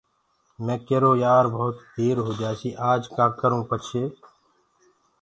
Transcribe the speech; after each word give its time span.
مي 0.65 0.75
ڪيرو 0.87 1.11
يآر 1.25 1.43
ڀوتَ 1.53 1.75
دير 1.95 2.17
هوجآسي 2.25 2.69
آج 2.91 3.01
ڪآ 3.15 3.25
ڪرونٚ 3.39 3.67
پڇي 3.69 4.03